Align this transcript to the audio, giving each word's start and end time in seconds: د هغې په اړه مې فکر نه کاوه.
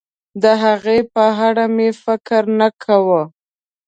د 0.41 0.43
هغې 0.63 0.97
په 1.13 1.25
اړه 1.47 1.65
مې 1.75 1.89
فکر 2.03 2.41
نه 2.59 2.67
کاوه. 2.83 3.23